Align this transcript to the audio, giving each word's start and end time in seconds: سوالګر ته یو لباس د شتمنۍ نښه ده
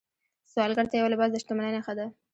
سوالګر 0.51 0.85
ته 0.89 0.95
یو 0.95 1.11
لباس 1.13 1.29
د 1.31 1.35
شتمنۍ 1.43 1.71
نښه 1.75 1.93
ده 1.97 2.05